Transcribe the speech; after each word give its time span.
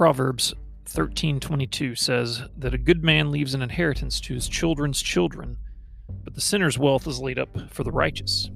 Proverbs 0.00 0.54
13:22 0.86 1.94
says 1.94 2.44
that 2.56 2.72
a 2.72 2.78
good 2.78 3.04
man 3.04 3.30
leaves 3.30 3.52
an 3.52 3.60
inheritance 3.60 4.18
to 4.22 4.32
his 4.32 4.48
children's 4.48 5.02
children, 5.02 5.58
but 6.24 6.34
the 6.34 6.40
sinner's 6.40 6.78
wealth 6.78 7.06
is 7.06 7.20
laid 7.20 7.38
up 7.38 7.70
for 7.70 7.84
the 7.84 7.92
righteous. 7.92 8.50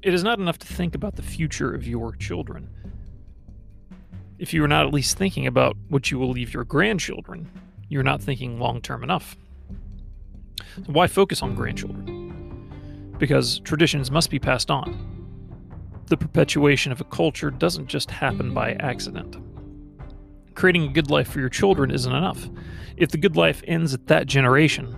It 0.00 0.14
is 0.14 0.22
not 0.22 0.38
enough 0.38 0.58
to 0.58 0.66
think 0.68 0.94
about 0.94 1.16
the 1.16 1.24
future 1.24 1.74
of 1.74 1.88
your 1.88 2.14
children. 2.14 2.70
If 4.38 4.54
you 4.54 4.62
are 4.62 4.68
not 4.68 4.86
at 4.86 4.94
least 4.94 5.18
thinking 5.18 5.48
about 5.48 5.76
what 5.88 6.08
you 6.12 6.20
will 6.20 6.30
leave 6.30 6.54
your 6.54 6.62
grandchildren, 6.62 7.50
you're 7.88 8.04
not 8.04 8.22
thinking 8.22 8.60
long 8.60 8.80
term 8.80 9.02
enough. 9.02 9.36
So 10.76 10.92
why 10.92 11.08
focus 11.08 11.42
on 11.42 11.56
grandchildren? 11.56 13.12
Because 13.18 13.58
traditions 13.58 14.08
must 14.08 14.30
be 14.30 14.38
passed 14.38 14.70
on. 14.70 16.04
The 16.06 16.16
perpetuation 16.16 16.92
of 16.92 17.00
a 17.00 17.04
culture 17.06 17.50
doesn't 17.50 17.88
just 17.88 18.08
happen 18.08 18.54
by 18.54 18.74
accident. 18.74 19.36
Creating 20.54 20.84
a 20.84 20.92
good 20.92 21.10
life 21.10 21.28
for 21.28 21.40
your 21.40 21.48
children 21.48 21.90
isn't 21.90 22.12
enough. 22.12 22.48
If 22.96 23.10
the 23.10 23.18
good 23.18 23.36
life 23.36 23.62
ends 23.66 23.94
at 23.94 24.06
that 24.08 24.26
generation, 24.26 24.96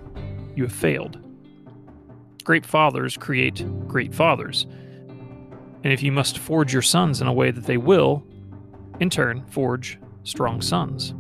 you 0.57 0.65
have 0.65 0.73
failed. 0.73 1.19
Great 2.45 2.67
fathers 2.67 3.17
create 3.17 3.65
great 3.87 4.15
fathers. 4.15 4.67
And 5.85 5.93
if 5.93 6.03
you 6.03 6.13
must 6.13 6.39
forge 6.39 6.73
your 6.73 6.83
sons 6.83 7.21
in 7.21 7.27
a 7.27 7.33
way 7.33 7.51
that 7.51 7.65
they 7.65 7.77
will, 7.77 8.25
in 9.01 9.11
turn, 9.11 9.45
forge 9.47 9.99
strong 10.25 10.61
sons. 10.61 11.15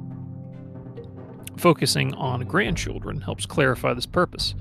Focusing 1.57 2.15
on 2.15 2.45
grandchildren 2.45 3.21
helps 3.21 3.47
clarify 3.47 3.95
this 3.95 4.07
purpose. 4.07 4.55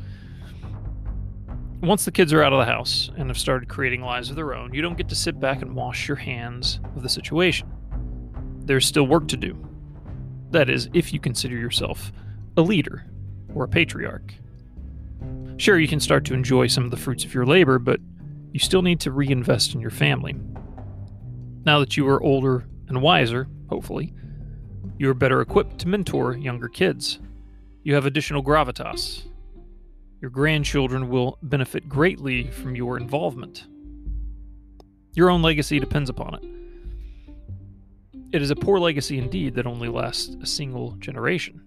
Once 1.81 2.05
the 2.05 2.11
kids 2.11 2.31
are 2.31 2.44
out 2.44 2.53
of 2.53 2.59
the 2.59 2.72
house 2.72 3.09
and 3.17 3.30
have 3.30 3.38
started 3.39 3.67
creating 3.67 4.02
lives 4.02 4.30
of 4.30 4.35
their 4.35 4.53
own, 4.53 4.72
you 4.72 4.83
don't 4.83 4.97
get 4.97 5.09
to 5.09 5.16
sit 5.16 5.39
back 5.39 5.63
and 5.63 5.75
wash 5.75 6.08
your 6.08 6.17
hands 6.17 6.80
of 6.95 7.02
the 7.02 7.09
situation. 7.09 7.67
There's 8.66 8.86
still 8.86 9.08
work 9.08 9.28
to 9.30 9.38
do. 9.38 9.58
That 10.52 10.70
is, 10.70 10.90
if 10.94 11.14
you 11.14 11.20
consider 11.20 11.56
yourself 11.56 12.12
a 12.58 12.62
leader 12.62 13.06
or 13.54 13.64
a 13.64 13.70
patriarch. 13.70 14.34
Sure, 15.58 15.80
you 15.80 15.88
can 15.88 16.00
start 16.00 16.26
to 16.26 16.34
enjoy 16.34 16.67
some 16.67 16.84
of 16.84 16.92
the 16.92 16.98
fruits 16.98 17.23
of 17.23 17.34
your 17.34 17.45
labor, 17.45 17.80
but 17.80 18.00
you 18.52 18.59
still 18.59 18.82
need 18.82 19.00
to 19.02 19.12
reinvest 19.12 19.73
in 19.73 19.80
your 19.80 19.92
family. 19.92 20.36
Now 21.64 21.80
that 21.80 21.95
you 21.95 22.08
are 22.08 22.22
older 22.22 22.66
and 22.88 23.02
wiser, 23.02 23.48
hopefully, 23.70 24.14
you 24.98 25.09
are 25.09 25.14
better 25.14 25.42
equipped 25.42 25.80
to 25.80 25.88
mentor 25.88 26.36
younger 26.36 26.67
kids. 26.67 27.20
You 27.84 27.94
have 27.95 28.06
additional 28.06 28.44
gravitas. 28.44 29.23
Your 30.20 30.30
grandchildren 30.30 31.09
will 31.09 31.38
benefit 31.42 31.88
greatly 31.88 32.48
from 32.52 32.76
your 32.76 32.98
involvement. 32.98 33.66
Your 35.14 35.30
own 35.30 35.42
legacy 35.42 35.80
depends 35.80 36.09
upon 36.09 36.36
it. 36.36 36.61
It 38.33 38.41
is 38.41 38.49
a 38.49 38.55
poor 38.55 38.79
legacy 38.79 39.17
indeed 39.17 39.55
that 39.55 39.67
only 39.67 39.89
lasts 39.89 40.37
a 40.41 40.45
single 40.45 40.91
generation. 40.91 41.61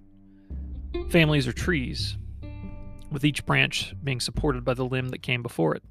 Families 1.11 1.47
are 1.47 1.53
trees, 1.53 2.17
with 3.11 3.23
each 3.23 3.45
branch 3.45 3.95
being 4.03 4.19
supported 4.19 4.65
by 4.65 4.73
the 4.73 4.87
limb 4.87 5.11
that 5.11 5.21
came 5.23 5.43
before 5.43 5.75
it. 5.75 5.83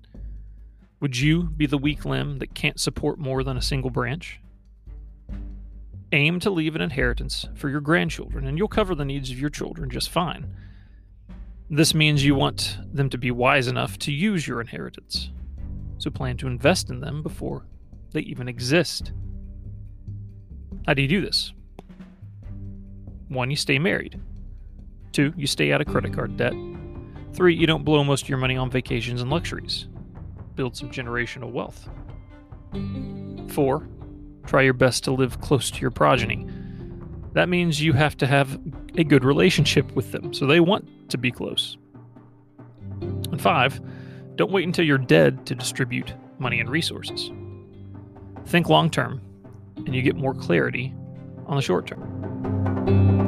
Would 1.00 1.18
you 1.18 1.44
be 1.44 1.68
the 1.68 1.78
weak 1.78 2.06
limb 2.06 2.40
that 2.40 2.56
can't 2.56 2.80
support 2.80 3.20
more 3.20 3.44
than 3.44 3.56
a 3.56 3.62
single 3.62 3.92
branch? 3.92 4.40
Aim 6.12 6.40
to 6.40 6.50
leave 6.50 6.76
an 6.76 6.82
inheritance 6.82 7.48
for 7.54 7.70
your 7.70 7.82
grandchildren, 7.82 8.48
and 8.48 8.58
you'll 8.58 8.68
cover 8.68 8.96
the 8.96 9.06
needs 9.06 9.30
of 9.30 9.40
your 9.40 9.52
children 9.52 9.92
just 9.92 10.10
fine. 10.10 10.56
This 11.70 11.94
means 11.94 12.26
you 12.26 12.34
want 12.34 12.80
them 12.92 13.10
to 13.12 13.18
be 13.20 13.30
wise 13.30 13.68
enough 13.68 14.00
to 14.00 14.12
use 14.12 14.48
your 14.48 14.60
inheritance, 14.60 15.30
so 16.00 16.10
plan 16.10 16.38
to 16.38 16.48
invest 16.48 16.90
in 16.90 17.00
them 17.00 17.22
before 17.22 17.68
they 18.12 18.22
even 18.22 18.48
exist. 18.48 19.12
How 20.86 20.94
do 20.94 21.02
you 21.02 21.08
do 21.08 21.22
this? 21.22 21.54
One, 23.30 23.50
you 23.50 23.56
stay 23.56 23.80
married. 23.80 24.20
Two, 25.12 25.34
you 25.38 25.48
stay 25.48 25.72
out 25.72 25.82
of 25.82 25.88
credit 25.88 26.14
card 26.14 26.38
debt. 26.38 26.54
Three, 27.34 27.56
you 27.56 27.66
don't 27.66 27.86
blow 27.86 28.04
most 28.04 28.24
of 28.24 28.30
your 28.30 28.38
money 28.38 28.58
on 28.58 28.70
vacations 28.70 29.22
and 29.22 29.30
luxuries. 29.30 29.88
Build 30.56 30.76
some 30.76 30.92
generational 30.92 31.52
wealth. 31.52 31.88
Four, 33.52 33.88
try 34.46 34.62
your 34.62 34.74
best 34.74 35.04
to 35.06 35.12
live 35.12 35.40
close 35.42 35.72
to 35.72 35.82
your 35.82 35.92
progeny. 35.92 36.48
That 37.34 37.50
means 37.50 37.82
you 37.82 37.94
have 37.94 38.18
to 38.18 38.28
have 38.28 38.60
a 38.98 39.04
good 39.04 39.24
relationship 39.24 39.92
with 39.94 40.12
them, 40.12 40.34
so 40.34 40.46
they 40.46 40.60
want 40.60 41.10
to 41.10 41.18
be 41.18 41.32
close. 41.32 41.78
And 43.02 43.42
five, 43.42 43.82
don't 44.36 44.52
wait 44.52 44.66
until 44.66 44.86
you're 44.86 44.98
dead 44.98 45.46
to 45.48 45.56
distribute 45.56 46.14
money 46.38 46.60
and 46.60 46.70
resources. 46.70 47.32
Think 48.46 48.70
long 48.70 48.90
term, 48.90 49.22
and 49.78 49.96
you 49.96 50.02
get 50.02 50.16
more 50.16 50.34
clarity 50.34 50.94
on 51.46 51.56
the 51.56 51.62
short 51.62 51.88
term. 51.88 53.23